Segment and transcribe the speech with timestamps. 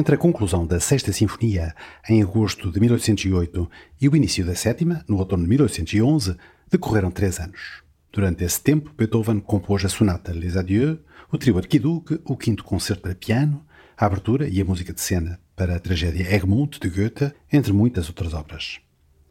[0.00, 1.74] Entre a conclusão da Sexta Sinfonia,
[2.08, 3.70] em agosto de 1808,
[4.00, 6.38] e o início da Sétima, no outono de 1811,
[6.70, 7.82] decorreram três anos.
[8.10, 10.98] Durante esse tempo, Beethoven compôs a sonata Les Adieux,
[11.30, 13.62] o trio Arquiduque, o quinto concerto para piano,
[13.94, 18.08] a abertura e a música de cena para a tragédia Egmont de Goethe, entre muitas
[18.08, 18.80] outras obras.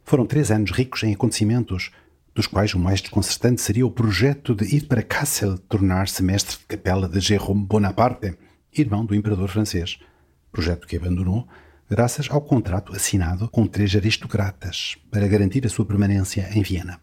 [0.06, 1.90] Foram três anos ricos em acontecimentos,
[2.36, 6.66] dos quais o mais desconcertante seria o projeto de ir para Kassel tornar-se mestre de
[6.66, 8.38] capela de Jérôme Bonaparte,
[8.72, 9.98] irmão do imperador francês
[10.52, 11.48] projeto que abandonou
[11.90, 17.00] graças ao contrato assinado com três aristocratas para garantir a sua permanência em Viena.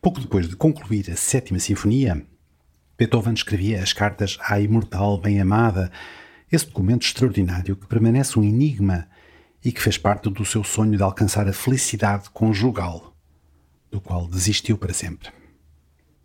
[0.00, 2.24] Pouco depois de concluir a Sétima Sinfonia,
[2.96, 5.90] Beethoven escrevia as cartas à imortal bem-amada,
[6.50, 9.08] esse documento extraordinário que permanece um enigma
[9.64, 13.12] e que fez parte do seu sonho de alcançar a felicidade conjugal,
[13.90, 15.35] do qual desistiu para sempre.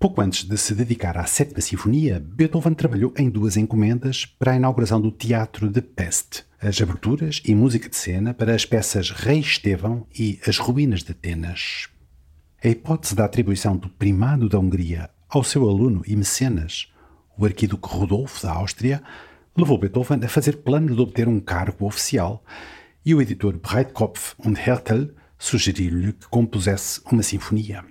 [0.02, 4.56] Pouco antes de se dedicar à Sétima Sinfonia, Beethoven trabalhou em duas encomendas para a
[4.56, 9.38] inauguração do Teatro de Pest, as aberturas e música de cena para as peças Rei
[9.38, 11.88] Estevão e As Ruínas de Atenas.
[12.64, 16.92] A hipótese da atribuição do primado da Hungria ao seu aluno e mecenas,
[17.38, 19.04] o arquiduque Rodolfo da Áustria,
[19.56, 22.44] levou Beethoven a fazer plano de obter um cargo oficial,
[23.06, 27.91] e o editor Breitkopf und Hertel sugeriu-lhe que compusesse uma sinfonia.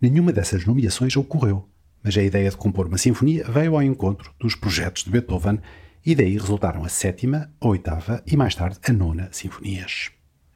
[0.00, 1.68] Nenhuma dessas nomeações ocorreu,
[2.02, 5.58] mas a ideia de compor uma sinfonia veio ao encontro dos projetos de Beethoven
[6.06, 10.10] e daí resultaram a sétima, a oitava e mais tarde a nona sinfonias.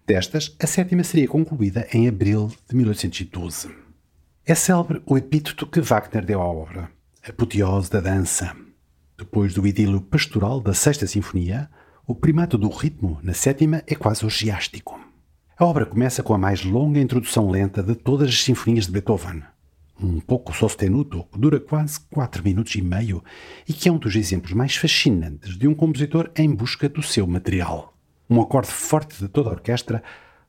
[0.06, 3.70] Destas, a sétima seria concluída em abril de 1812.
[4.44, 6.90] É célebre o epíteto que Wagner deu à obra,
[7.28, 8.56] apoteose da dança.
[9.18, 11.68] Depois do idílio pastoral da sexta sinfonia,
[12.06, 14.98] o primato do ritmo na sétima é quase orgiástico.
[15.58, 19.42] A obra começa com a mais longa introdução lenta de todas as sinfonias de Beethoven.
[20.03, 23.22] Um pouco sostenuto que dura quase 4 minutos e meio
[23.69, 27.26] e que é um dos exemplos mais fascinantes de um compositor em busca do seu
[27.26, 27.94] material.
[28.31, 30.03] Um acorde forte de toda a orquestra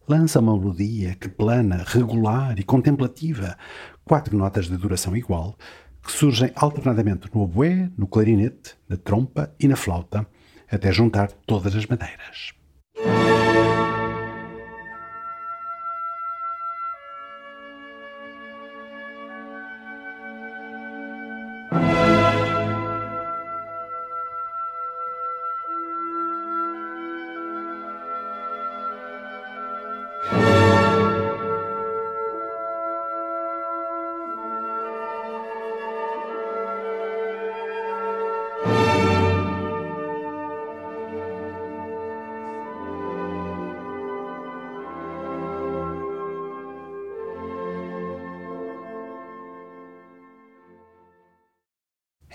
[0.07, 3.57] lança uma melodia que plana, regular e contemplativa,
[4.05, 5.57] quatro notas de duração igual,
[6.01, 10.25] que surgem alternadamente no oboé, no clarinete, na trompa e na flauta,
[10.71, 12.53] até juntar todas as madeiras.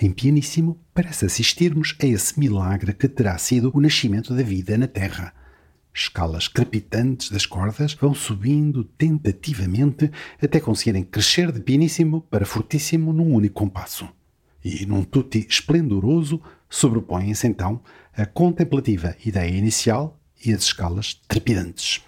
[0.00, 4.86] Em pianissimo, parece assistirmos a esse milagre que terá sido o nascimento da vida na
[4.86, 5.34] Terra.
[5.92, 10.08] Escalas crepitantes das cordas vão subindo tentativamente
[10.40, 14.08] até conseguirem crescer de pianissimo para fortíssimo num único compasso.
[14.64, 17.80] E num tutti esplendoroso sobrepõem-se então
[18.16, 22.07] a contemplativa ideia inicial e as escalas trepidantes.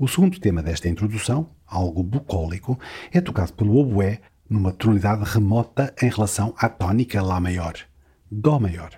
[0.00, 2.78] O segundo tema desta introdução, algo bucólico,
[3.12, 7.74] é tocado pelo oboé numa tonalidade remota em relação à tónica Lá maior,
[8.30, 8.92] Dó maior.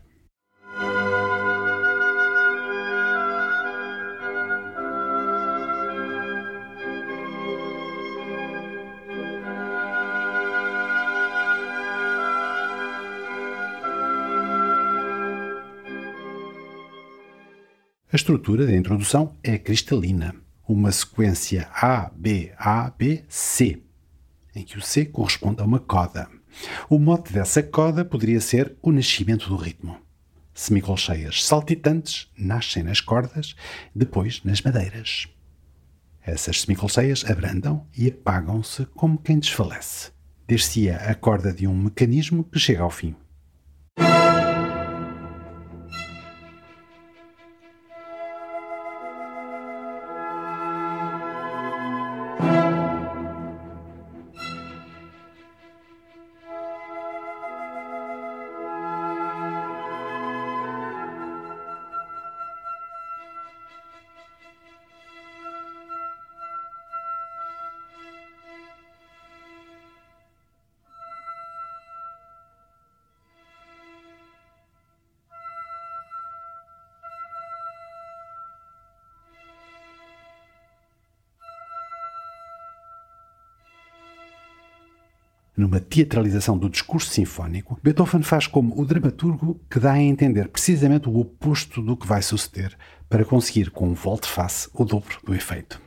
[18.13, 20.35] A estrutura da introdução é cristalina
[20.73, 23.83] uma sequência A, B, A, B, C,
[24.55, 26.29] em que o C corresponde a uma coda.
[26.89, 29.97] O mote dessa coda poderia ser o nascimento do ritmo.
[30.55, 33.57] Semicolcheias saltitantes nascem nas cordas,
[33.93, 35.27] depois nas madeiras.
[36.23, 40.13] Essas semicolcheias abrandam e apagam-se como quem desfalece.
[40.47, 43.17] Descia a corda de um mecanismo que chega ao fim.
[85.71, 91.09] Numa teatralização do discurso sinfónico, Beethoven faz como o dramaturgo que dá a entender precisamente
[91.09, 92.77] o oposto do que vai suceder,
[93.09, 95.81] para conseguir, com um volte-face, o dobro do efeito.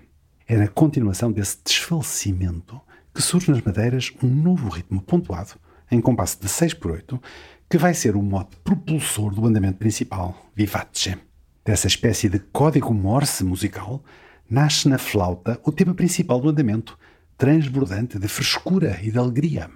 [0.47, 2.80] É na continuação desse desfalecimento
[3.13, 5.56] que surge nas madeiras um novo ritmo pontuado,
[5.91, 7.21] em compasso de 6 por 8,
[7.69, 11.18] que vai ser o mote propulsor do andamento principal, vivace.
[11.65, 14.01] Dessa espécie de código morse musical,
[14.50, 16.97] nasce na flauta o tema principal do andamento,
[17.44, 19.69] transbordante de frescura e de alegria.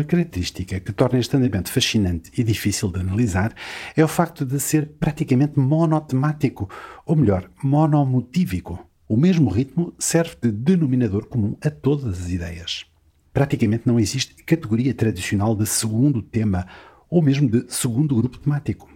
[0.00, 3.54] Uma característica que torna este andamento fascinante e difícil de analisar
[3.94, 6.70] é o facto de ser praticamente monotemático,
[7.04, 8.78] ou melhor, monomotívico.
[9.06, 12.86] O mesmo ritmo serve de denominador comum a todas as ideias.
[13.30, 16.66] Praticamente não existe categoria tradicional de segundo tema
[17.10, 18.88] ou mesmo de segundo grupo temático.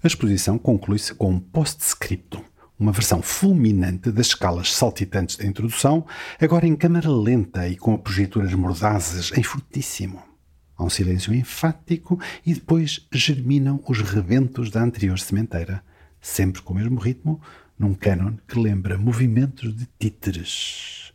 [0.00, 2.44] A exposição conclui-se com um postscriptum,
[2.80, 6.06] uma versão fulminante das escalas saltitantes da introdução,
[6.40, 10.22] agora em câmara lenta e com apogeituras mordazes em fortíssimo.
[10.78, 15.84] Há um silêncio enfático e depois germinam os rebentos da anterior sementeira,
[16.22, 17.38] sempre com o mesmo ritmo,
[17.78, 21.12] num cânon que lembra movimentos de títeres.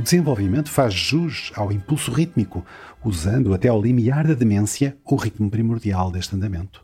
[0.00, 2.64] O desenvolvimento faz jus ao impulso rítmico,
[3.04, 6.82] usando até ao limiar da demência o ritmo primordial deste andamento.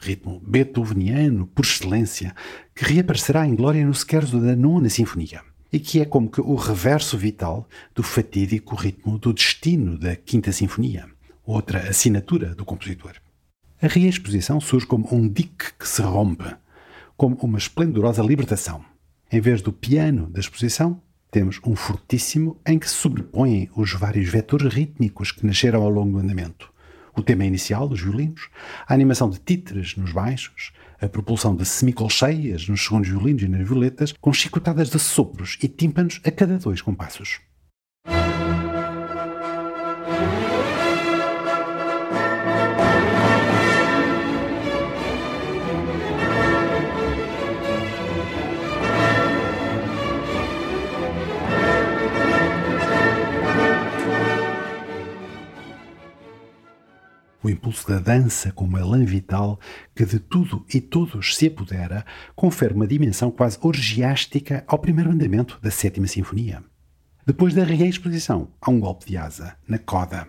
[0.00, 2.34] Ritmo beethoveniano por excelência,
[2.74, 6.54] que reaparecerá em glória no scherzo da nona sinfonia, e que é como que o
[6.54, 11.06] reverso vital do fatídico ritmo do destino da quinta sinfonia,
[11.44, 13.12] outra assinatura do compositor.
[13.82, 16.56] A reexposição surge como um dique que se rompe,
[17.14, 18.82] como uma esplendorosa libertação.
[19.30, 21.02] Em vez do piano da exposição,
[21.34, 26.12] temos um fortíssimo em que se sobrepõem os vários vetores rítmicos que nasceram ao longo
[26.12, 26.72] do andamento.
[27.12, 28.48] O tema inicial dos violinos,
[28.86, 33.66] a animação de títeres nos baixos, a propulsão de semicolcheias nos segundos violinos e nas
[33.66, 37.40] violetas, com chicotadas de sopros e tímpanos a cada dois compassos.
[57.44, 59.60] O impulso da dança como elan vital
[59.94, 65.58] que de tudo e todos se apodera, confere uma dimensão quase orgiástica ao primeiro andamento
[65.60, 66.64] da sétima sinfonia.
[67.26, 70.26] Depois da reexposição, há um golpe de asa, na coda.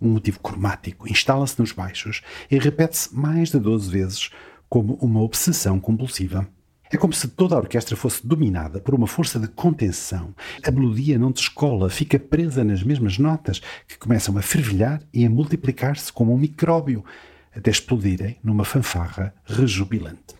[0.00, 4.30] Um motivo cromático instala-se nos baixos e repete-se mais de 12 vezes
[4.68, 6.46] como uma obsessão compulsiva.
[6.90, 10.34] É como se toda a orquestra fosse dominada por uma força de contenção.
[10.64, 15.30] A melodia não descola, fica presa nas mesmas notas, que começam a fervilhar e a
[15.30, 17.04] multiplicar-se como um micróbio,
[17.54, 20.37] até explodirem numa fanfarra rejubilante.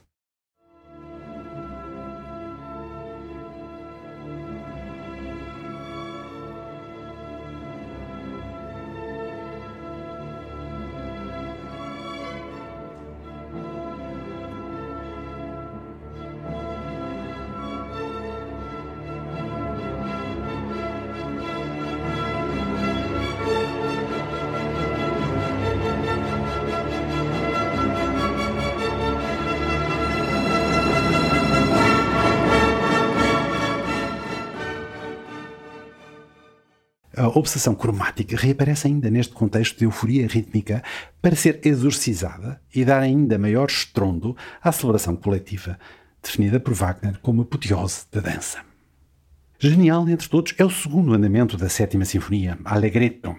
[37.29, 40.83] A obsessão cromática reaparece ainda neste contexto de euforia rítmica
[41.21, 45.79] para ser exorcizada e dar ainda maior estrondo à celebração coletiva,
[46.23, 48.61] definida por Wagner como apoteose da dança.
[49.59, 53.37] Genial entre todos é o segundo andamento da Sétima Sinfonia, Allegretto.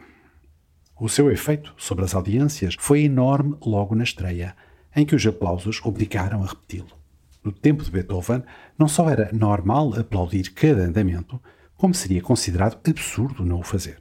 [0.95, 4.55] O seu efeito sobre as audiências foi enorme logo na estreia,
[4.95, 6.95] em que os aplausos obrigaram a repeti-lo.
[7.43, 8.43] No tempo de Beethoven,
[8.77, 11.41] não só era normal aplaudir cada andamento,
[11.79, 13.99] como seria considerado absurdo não o fazer.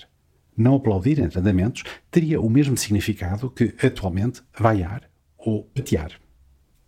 [0.57, 5.09] Não aplaudir entre andamentos teria o mesmo significado que, atualmente, vaiar
[5.39, 6.11] ou patear.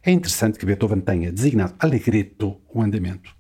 [0.03, 3.37] É interessante que Beethoven tenha designado allegretto o andamento,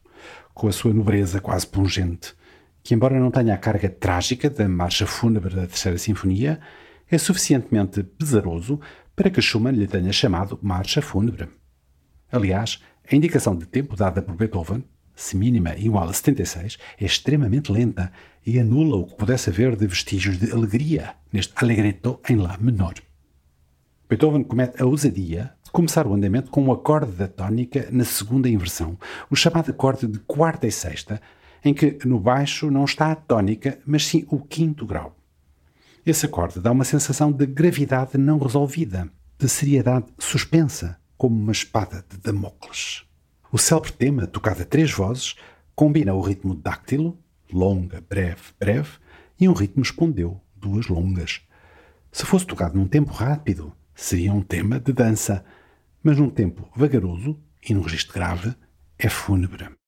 [0.54, 2.36] com a sua nobreza quase pungente,
[2.84, 6.60] que, embora não tenha a carga trágica da marcha fúnebre da Terceira Sinfonia,
[7.10, 8.80] é suficientemente pesaroso
[9.16, 11.48] para que Schumann lhe tenha chamado marcha fúnebre.
[12.30, 12.80] Aliás,
[13.10, 14.84] a indicação de tempo dada por Beethoven
[15.20, 18.10] se mínima igual a 76, é extremamente lenta
[18.44, 22.94] e anula o que pudesse haver de vestígios de alegria neste allegretto em Lá menor.
[24.08, 28.48] Beethoven comete a ousadia de começar o andamento com um acorde da tónica na segunda
[28.48, 28.98] inversão,
[29.30, 31.20] o chamado acorde de quarta e sexta,
[31.62, 35.14] em que no baixo não está a tónica, mas sim o quinto grau.
[36.04, 39.08] Esse acorde dá uma sensação de gravidade não resolvida,
[39.38, 43.09] de seriedade suspensa, como uma espada de Damocles.
[43.52, 45.34] O célebre tema, tocado a três vozes,
[45.74, 47.18] combina o ritmo dáctilo,
[47.52, 48.90] longa, breve, breve,
[49.40, 51.40] e um ritmo espondeu, duas longas.
[52.12, 55.44] Se fosse tocado num tempo rápido, seria um tema de dança,
[56.00, 57.36] mas num tempo vagaroso
[57.68, 58.54] e num registro grave,
[58.96, 59.79] é fúnebre.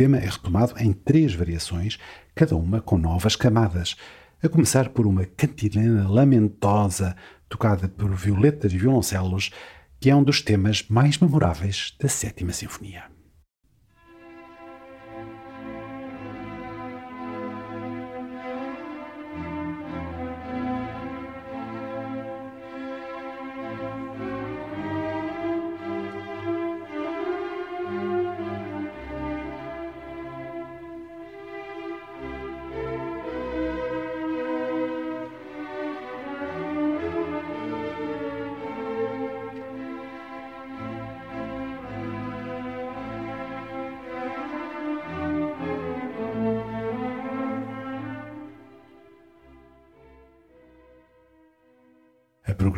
[0.00, 1.98] Tema é retomado em três variações,
[2.34, 3.96] cada uma com novas camadas,
[4.42, 7.14] a começar por uma cantilena lamentosa
[7.50, 9.50] tocada por violetas e violoncelos,
[10.00, 13.19] que é um dos temas mais memoráveis da Sétima Sinfonia.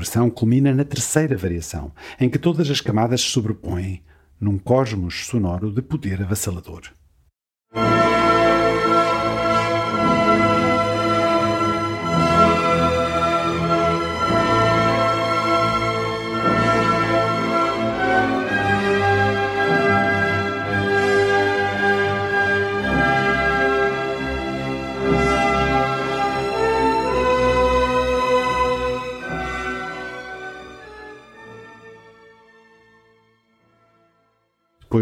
[0.03, 4.03] Progressão culmina na terceira variação, em que todas as camadas se sobrepõem
[4.41, 6.83] num cosmos sonoro de poder avassalador.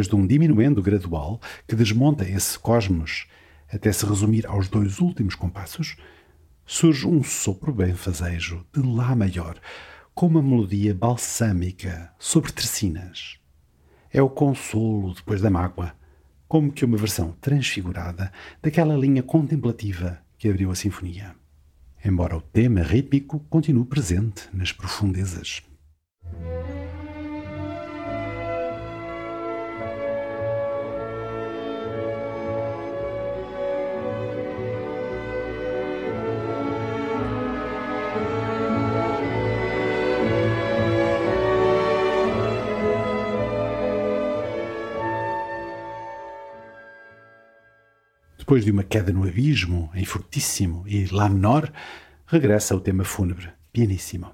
[0.00, 3.26] Depois de um diminuendo gradual que desmonta esse cosmos
[3.70, 5.96] até se resumir aos dois últimos compassos,
[6.64, 9.58] surge um sopro benfazejo de Lá maior,
[10.14, 13.38] com uma melodia balsâmica sobre tercinas.
[14.10, 15.92] É o consolo depois da mágoa,
[16.48, 21.34] como que uma versão transfigurada daquela linha contemplativa que abriu a sinfonia.
[22.02, 25.62] Embora o tema rítmico continue presente nas profundezas.
[48.50, 51.72] Depois de uma queda no abismo, em fortíssimo e lá menor,
[52.26, 54.32] regressa ao tema fúnebre, pianíssimo.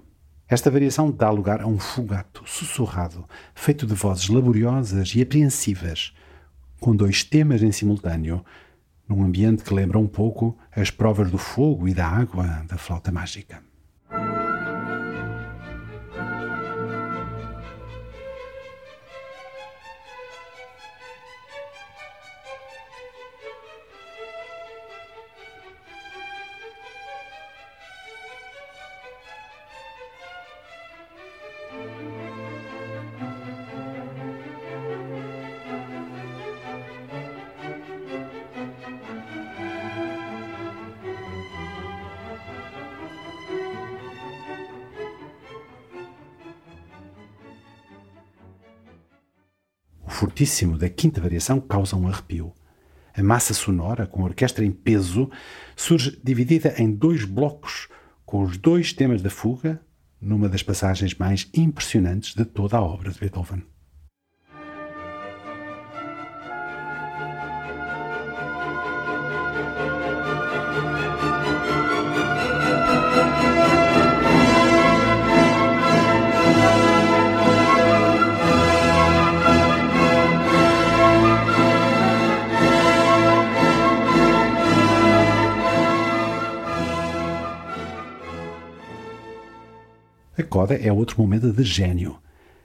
[0.49, 6.15] Esta variação dá lugar a um fugato sussurrado, feito de vozes laboriosas e apreensivas,
[6.81, 8.43] com dois temas em simultâneo,
[9.07, 13.13] num ambiente que lembra um pouco as provas do fogo e da água da flauta
[13.13, 13.63] mágica.
[50.17, 52.51] Fortíssimo da quinta variação causa um arrepio.
[53.15, 55.31] A massa sonora, com a orquestra em peso,
[55.77, 57.87] surge dividida em dois blocos,
[58.25, 59.79] com os dois temas da fuga,
[60.19, 63.63] numa das passagens mais impressionantes de toda a obra de Beethoven.
[90.57, 92.17] Coda é outro momento de gênio.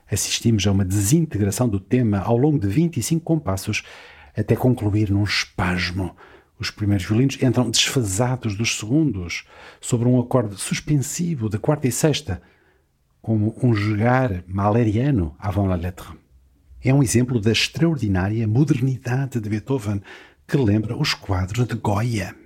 [0.10, 3.84] Assistimos a uma desintegração do tema ao longo de 25 compassos,
[4.34, 6.16] até concluir num espasmo.
[6.58, 9.44] Os primeiros violinos entram desfasados dos segundos,
[9.82, 12.42] sobre um acorde suspensivo de quarta e sexta,
[13.22, 16.18] como um jogar maleriano avant la lettre.
[16.82, 20.02] É um exemplo da extraordinária modernidade de Beethoven
[20.48, 22.41] que lembra os quadros de Goya.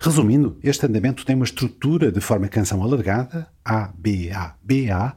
[0.00, 5.16] Resumindo, este andamento tem uma estrutura de forma canção alargada, A, B, A, B, A,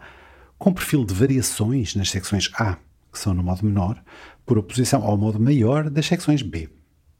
[0.57, 2.77] com perfil de variações nas secções A,
[3.11, 4.03] que são no modo menor,
[4.43, 6.67] por oposição ao modo maior das secções B.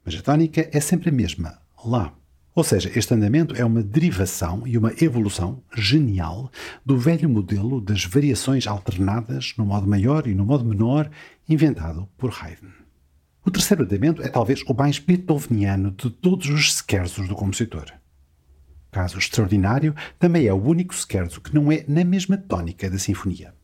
[0.04, 2.14] Mas a tónica é sempre a mesma, Lá.
[2.54, 6.52] Ou seja, este andamento é uma derivação e uma evolução genial
[6.86, 11.10] do velho modelo das variações alternadas no modo maior e no modo menor
[11.48, 12.81] inventado por Haydn.
[13.44, 17.86] O terceiro andamento é talvez o mais beethoveniano de todos os scherzos do compositor.
[18.92, 23.56] Caso extraordinário, também é o único scherzo que não é na mesma tónica da sinfonia.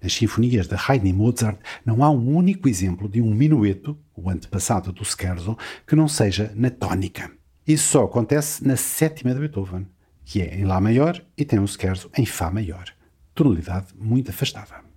[0.00, 4.30] Nas sinfonias de Haydn e Mozart não há um único exemplo de um minueto, o
[4.30, 7.28] antepassado do scherzo, que não seja na tónica.
[7.66, 9.88] Isso só acontece na sétima de Beethoven,
[10.24, 12.84] que é em Lá maior e tem um scherzo em Fá maior,
[13.34, 14.87] tonalidade muito afastada.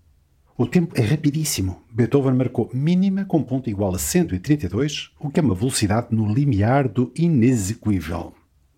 [0.62, 1.82] O tempo é rapidíssimo.
[1.90, 6.88] Beethoven marcou mínima com ponto igual a 132, o que é uma velocidade no limiar
[6.88, 8.36] do inexequível.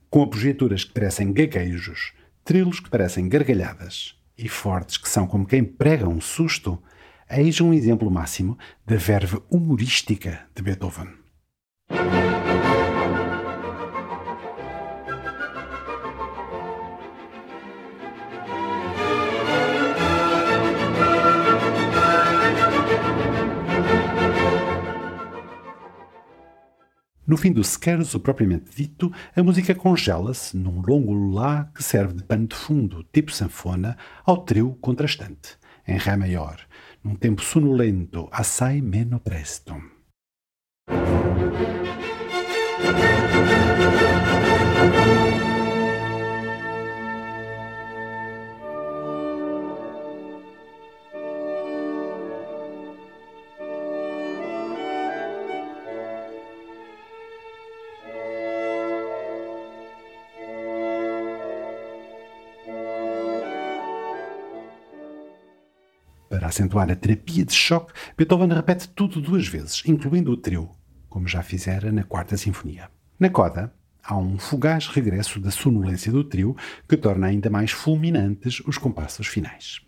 [0.10, 2.14] Com apogiaturas que parecem gaguejos,
[2.46, 6.82] trilos que parecem gargalhadas e fortes que são como quem prega um susto,
[7.30, 11.10] eis um exemplo máximo da verve humorística de Beethoven.
[27.26, 32.24] No fim do scherzo propriamente dito, a música congela-se num longo lá que serve de
[32.24, 35.58] pano de fundo, tipo sanfona, ao trio contrastante,
[35.88, 36.60] em Ré maior,
[37.02, 39.74] num tempo sonolento, assai meno presto.
[66.54, 70.70] Acentuar a terapia de choque, Beethoven repete tudo duas vezes, incluindo o trio,
[71.10, 72.90] como já fizera na Quarta Sinfonia.
[73.20, 76.56] Na coda, há um fugaz regresso da sonolência do trio
[76.88, 79.82] que torna ainda mais fulminantes os compassos finais.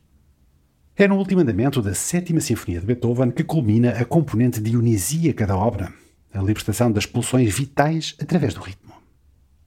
[0.95, 5.55] É no último andamento da Sétima Sinfonia de Beethoven que culmina a componente dionisíaca da
[5.55, 5.93] obra,
[6.33, 8.93] a libertação das pulsões vitais através do ritmo.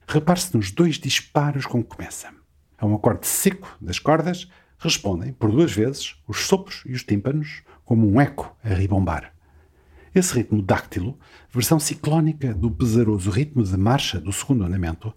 [0.07, 2.29] Repare-se nos dois disparos com que começa.
[2.77, 7.61] É um acorde seco das cordas respondem, por duas vezes, os sopros e os tímpanos
[7.83, 9.33] como um eco a ribombar.
[10.15, 11.19] Esse ritmo dáctilo,
[11.51, 15.13] versão ciclónica do pesaroso ritmo de marcha do segundo andamento,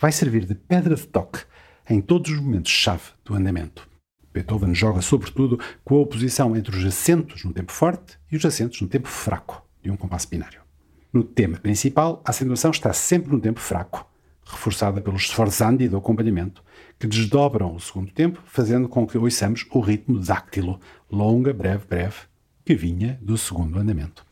[0.00, 1.40] vai servir de pedra de toque
[1.88, 3.88] em todos os momentos-chave do andamento.
[4.32, 8.80] Beethoven joga sobretudo com a oposição entre os acentos no tempo forte e os acentos
[8.80, 10.62] no tempo fraco de um compasso binário.
[11.12, 14.10] No tema principal, a acentuação está sempre no tempo fraco,
[14.44, 16.62] reforçada pelos sforzandi do acompanhamento,
[16.98, 22.16] que desdobram o segundo tempo, fazendo com que ouçamos o ritmo dáctilo, longa, breve, breve,
[22.64, 24.24] que vinha do segundo andamento.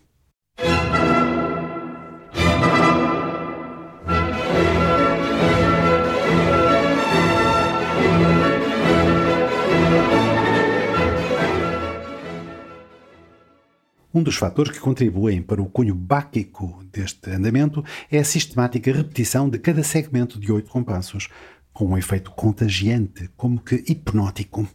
[14.13, 19.49] Um dos fatores que contribuem para o cunho báquico deste andamento é a sistemática repetição
[19.49, 21.29] de cada segmento de oito compassos,
[21.73, 24.67] com um efeito contagiante, como que hipnótico.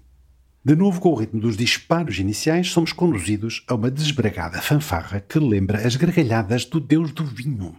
[0.63, 5.37] De novo, com o ritmo dos disparos iniciais, somos conduzidos a uma desbragada fanfarra que
[5.37, 7.75] lembra as gargalhadas do deus do vinho.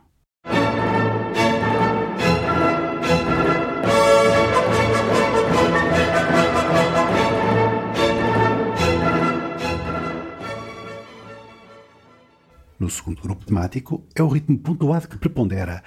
[12.87, 15.83] No segundo grupo temático, é o ritmo pontuado que prepondera,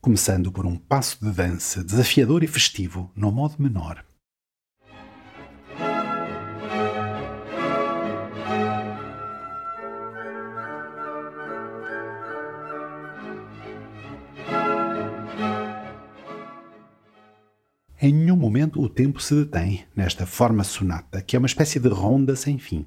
[0.00, 4.04] começando por um passo de dança desafiador e festivo no modo menor.
[18.00, 21.88] Em nenhum momento o tempo se detém nesta forma sonata, que é uma espécie de
[21.88, 22.86] ronda sem fim.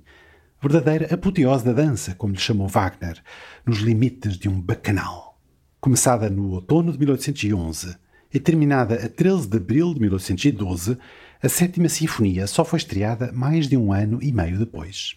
[0.70, 3.24] Verdadeira apoteose da dança, como lhe chamou Wagner,
[3.66, 5.40] nos limites de um bacanal.
[5.80, 7.96] Começada no outono de 1811
[8.34, 10.98] e terminada a 13 de abril de 1812,
[11.42, 15.16] a Sétima Sinfonia só foi estreada mais de um ano e meio depois.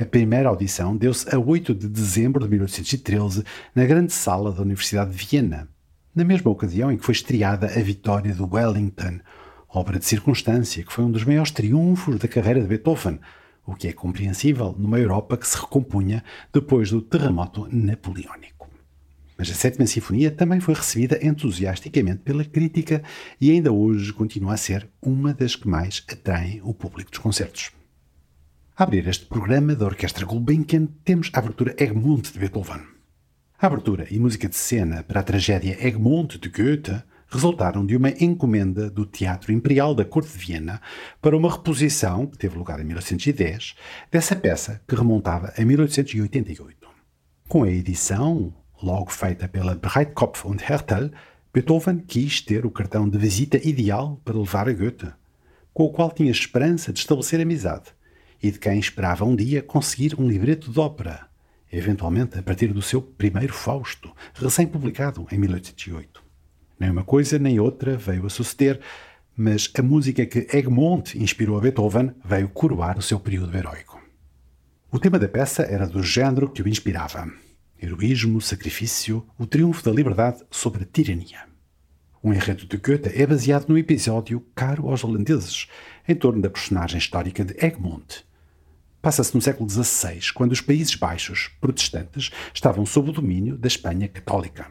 [0.00, 5.10] A primeira audição deu-se a 8 de dezembro de 1813 na grande sala da Universidade
[5.10, 5.68] de Viena,
[6.14, 9.20] na mesma ocasião em que foi estreada a vitória do Wellington,
[9.68, 13.20] obra de circunstância que foi um dos maiores triunfos da carreira de Beethoven,
[13.66, 18.70] o que é compreensível numa Europa que se recompunha depois do terremoto napoleónico.
[19.36, 23.02] Mas a Sétima Sinfonia também foi recebida entusiasticamente pela crítica
[23.40, 27.70] e ainda hoje continua a ser uma das que mais atraem o público dos concertos.
[28.76, 32.80] A abrir este programa da Orquestra Gulbenkian temos a abertura Egmont de Beethoven.
[33.58, 38.10] A abertura e música de cena para a tragédia Egmont de Goethe resultaram de uma
[38.10, 40.80] encomenda do Teatro Imperial da Corte de Viena
[41.20, 43.74] para uma reposição, que teve lugar em 1810,
[44.10, 46.88] dessa peça que remontava a 1888.
[47.48, 51.10] Com a edição, logo feita pela Breitkopf und Hertel,
[51.52, 55.12] Beethoven quis ter o cartão de visita ideal para levar a Goethe,
[55.72, 57.86] com o qual tinha esperança de estabelecer amizade
[58.42, 61.26] e de quem esperava um dia conseguir um livreto de ópera
[61.72, 66.25] eventualmente a partir do seu primeiro Fausto, recém-publicado em 1808.
[66.78, 68.80] Nem uma coisa nem outra veio a suceder,
[69.36, 74.00] mas a música que Egmont inspirou a Beethoven veio coroar o seu período heróico.
[74.90, 77.30] O tema da peça era do género que o inspirava:
[77.80, 81.40] heroísmo, sacrifício, o triunfo da liberdade sobre a tirania.
[82.22, 85.68] O enredo de Goethe é baseado no episódio caro aos holandeses,
[86.08, 88.26] em torno da personagem histórica de Egmont,
[89.06, 94.08] passa-se no século XVI, quando os Países Baixos, protestantes, estavam sob o domínio da Espanha
[94.08, 94.66] católica.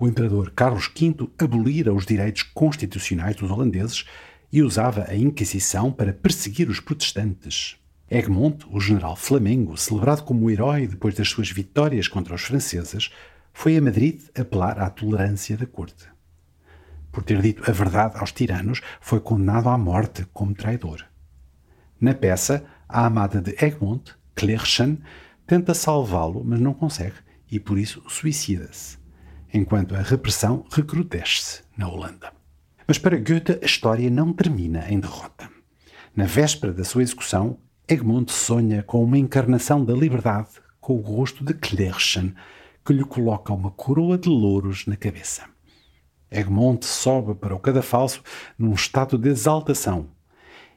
[0.00, 4.04] O imperador Carlos V abolira os direitos constitucionais dos holandeses
[4.52, 7.76] e usava a Inquisição para perseguir os protestantes.
[8.08, 13.10] Egmont, o general flamengo, celebrado como herói depois das suas vitórias contra os franceses,
[13.52, 16.06] foi a Madrid apelar à tolerância da corte.
[17.10, 21.04] Por ter dito a verdade aos tiranos, foi condenado à morte como traidor.
[22.00, 25.00] Na peça, a amada de Egmont, Klerchen,
[25.44, 27.16] tenta salvá-lo, mas não consegue
[27.50, 28.97] e por isso suicida-se,
[29.52, 32.32] enquanto a repressão recrudesce na Holanda.
[32.86, 35.48] Mas para Goethe a história não termina em derrota.
[36.14, 41.44] Na véspera da sua execução, Egmont sonha com uma encarnação da liberdade com o rosto
[41.44, 42.34] de Klerchen,
[42.84, 45.44] que lhe coloca uma coroa de louros na cabeça.
[46.30, 48.22] Egmont sobe para o cadafalso
[48.58, 50.10] num estado de exaltação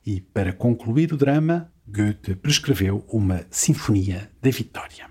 [0.06, 5.11] e, para concluir o drama, Goethe prescreveu uma Sinfonia da Vitória.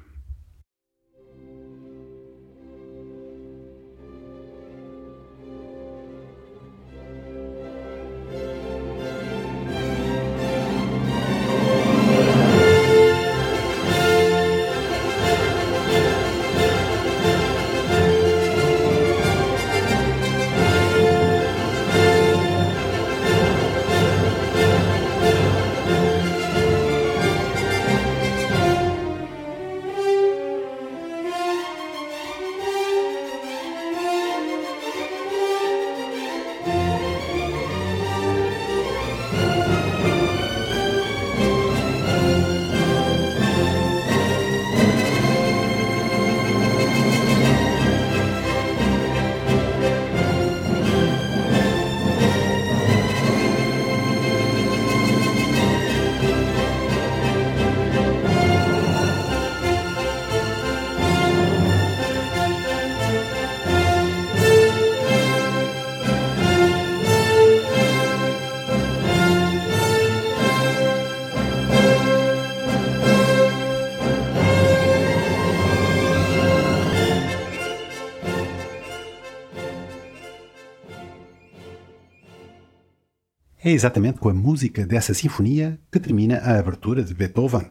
[83.63, 87.71] É exatamente com a música dessa sinfonia que termina a abertura de Beethoven,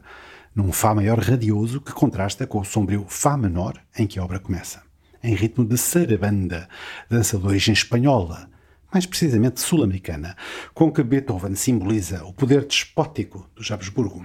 [0.54, 4.38] num Fá maior radioso que contrasta com o sombrio Fá menor em que a obra
[4.38, 4.84] começa,
[5.20, 6.68] em ritmo de sarabanda,
[7.08, 8.48] dança de origem espanhola,
[8.92, 10.36] mais precisamente sul-americana,
[10.72, 14.24] com que Beethoven simboliza o poder despótico dos Habsburgo.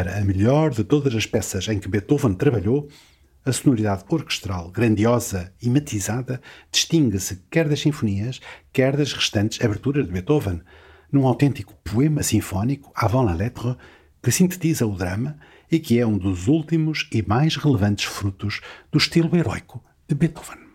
[0.00, 2.88] Para a melhor de todas as peças em que Beethoven trabalhou,
[3.44, 6.40] a sonoridade orquestral, grandiosa e matizada,
[6.72, 8.40] distingue-se quer das sinfonias,
[8.72, 10.62] quer das restantes aberturas de Beethoven,
[11.12, 13.76] num autêntico poema sinfónico avant la lettre
[14.22, 15.36] que sintetiza o drama
[15.70, 20.69] e que é um dos últimos e mais relevantes frutos do estilo heroico de Beethoven.